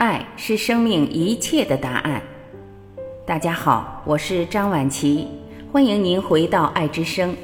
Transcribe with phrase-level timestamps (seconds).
[0.00, 2.22] 爱是生命一切的答案。
[3.26, 5.28] 大家好，我是张晚琪，
[5.70, 7.36] 欢迎您回到爱之声。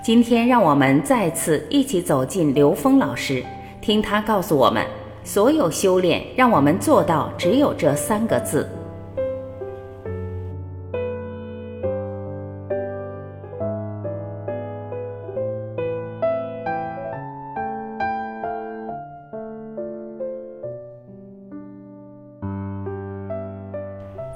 [0.00, 3.44] 今天让我们再次一起走进刘峰老师，
[3.80, 4.86] 听他告诉我们：
[5.24, 8.70] 所有修炼让我们做到只有这三个字。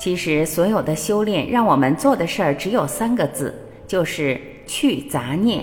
[0.01, 3.55] 其实，所有的修炼让我们做的事儿只有三个字，
[3.87, 5.63] 就是去杂念。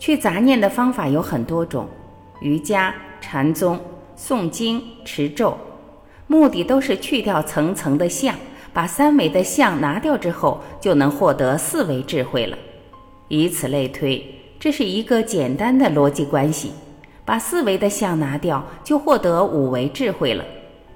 [0.00, 1.86] 去杂念的方法有很多种，
[2.40, 3.78] 瑜伽、禅宗、
[4.18, 5.56] 诵经、持咒，
[6.26, 8.34] 目的都是去掉层层的相，
[8.72, 12.58] 把三维的相拿掉之后，就能获得四维智慧了。
[13.28, 14.26] 以此类推，
[14.58, 16.72] 这是一个简单的逻辑关系。
[17.24, 20.44] 把四维的相拿掉，就获得五维智慧了。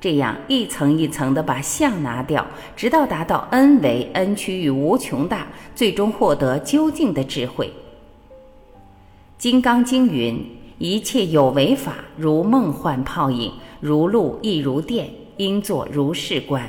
[0.01, 7.66] 这样一层一层的把相拿掉，直到达到 n 维 n 趋于无穷大，最终获得究竟的智慧。
[9.38, 10.38] 《金刚经》云
[10.79, 16.69] ：“一切有为法，如梦幻泡影，如露亦如电，应作如是观。”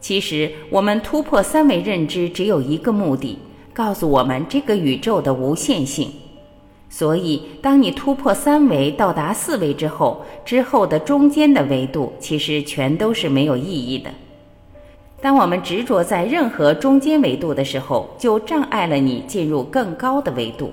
[0.00, 3.38] 其实，我们突破三维认知，只有一个目的，
[3.72, 6.10] 告诉我们这个宇宙的无限性。
[6.96, 14.08] 所以，当你突破三维到达四维之后，之后的中间的维度其实全都是没有意义的。
[15.20, 20.70] 当我们执着在任何中间维度的时候，就障碍了你进入更高的维度。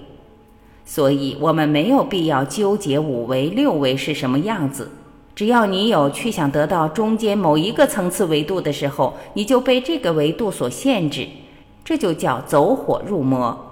[0.86, 4.92] 所以，我们没有必要纠结五维、六维是什么样子。
[5.34, 11.28] 只要你有去想得到中间某一个层次维度的时候，你就被这个维度所限制，
[11.84, 13.71] 这就叫走火入魔。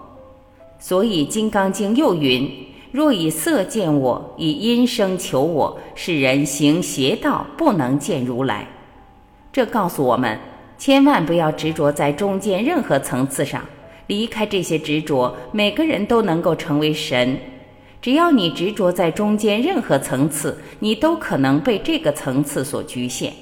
[0.80, 2.50] 所以《金刚经》又云
[2.92, 8.66] ：“若以色见我，以音声求我，是人行邪道，不能见如来。”
[9.52, 10.40] 这告诉我们，
[10.78, 13.64] 千万不要执着在中间任何层次上，
[14.08, 17.38] 离开这些执着，每个人都能够成为神。
[18.02, 23.34] 只要你执着在中间任何层次，你都可能被这个层次所局限。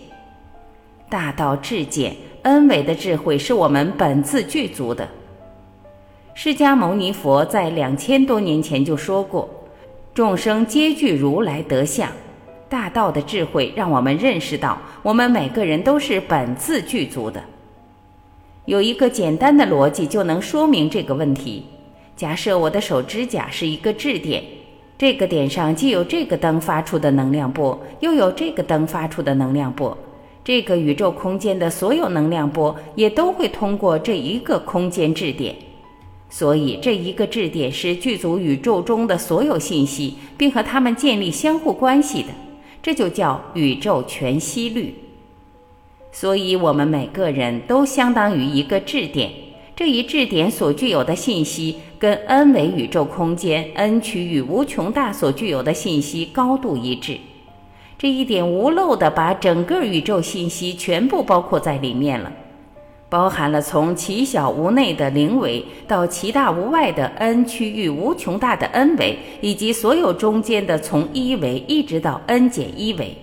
[1.07, 5.07] 大道至简，恩伟的智慧是我们本自具足的。
[6.39, 9.49] 释迦牟尼佛在两千多年前就说过
[10.13, 12.07] ：“众生皆具如来德相。”
[12.69, 17.43] 大道的智慧让我们认识到，我们每个人都是本自具足的。
[18.65, 21.65] 有一个简单的逻辑就能说明这个问题：
[22.15, 24.43] 假设我的手指甲是一个质点，
[24.95, 29.97] 这个点上既有这个灯发出的能量波，又有这个灯发出的能量波，
[30.43, 35.55] 这个宇宙空间的所有能量波也都会通过这一个空间质点。
[36.29, 42.29] 所以，这一个质点是具足宇宙中的所有信息，并和它们建立相互关系的，
[42.83, 44.93] 这就叫宇宙全息律。
[46.11, 49.31] 所以，我们每个人都相当于一个质点，
[49.75, 57.17] 这一质点所具有的信息，跟 n 维宇宙空间 n 区域无穷大所具有的信息高度一致。
[57.97, 62.31] 这一点无漏的把整个宇宙信息全部包括在里面了。
[63.09, 73.17] 包含了从其小无内的零维到其大无外的 n 区域无穷大的 n 维，以及所有中间的从一维一直到 n 减一维。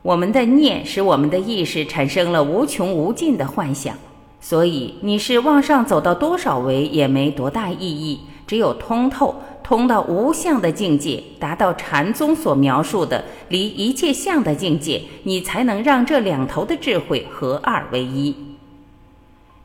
[0.00, 3.94] 我们的念使我们的意识产生了无穷无尽的幻想，
[4.40, 9.34] 所以你是往上走到多少维也没多大意义，只有通透
[9.68, 18.34] 通到无相的境界，达到禅宗所描述的离一切相的境界，你才能让这两头的智慧合二为一。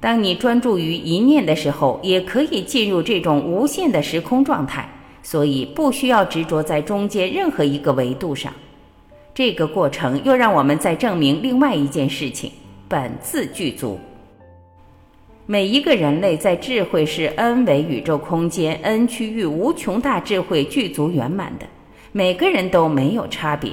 [0.02, 4.90] 当你专注于一念的时候，也可以进入这种无限的时空状态，
[5.22, 8.52] 所以不需要执着在中间任何一个维度上。
[9.34, 12.52] 这个过程又让我们在证明另外一件事情：
[12.90, 13.98] 本自具足。
[15.54, 21.68] 每一个人类在智慧是 n 维宇宙空间 n 区域无穷大智慧具足圆满的，
[22.12, 23.72] 每个人都没有差别。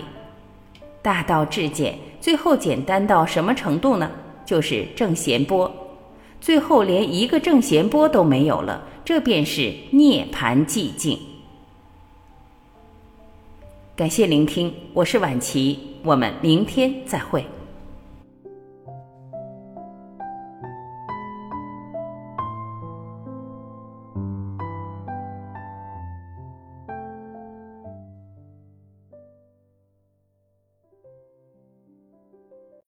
[1.00, 4.11] 大道至简，最后简单到什么程度呢？
[4.44, 5.75] 就是正弦波，
[6.38, 11.19] 最后连一个正弦波都没有了，这便是涅槃寂静。
[13.97, 17.43] 感谢聆听，我是晚琪，我们明天再会。